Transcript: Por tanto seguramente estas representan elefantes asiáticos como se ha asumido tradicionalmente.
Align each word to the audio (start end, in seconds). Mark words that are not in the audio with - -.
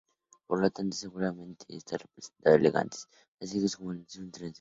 Por 0.47 0.67
tanto 0.71 0.97
seguramente 0.97 1.63
estas 1.69 2.01
representan 2.01 2.53
elefantes 2.55 3.07
asiáticos 3.39 3.75
como 3.75 3.91
se 3.91 3.99
ha 3.99 4.01
asumido 4.01 4.05
tradicionalmente. 4.09 4.49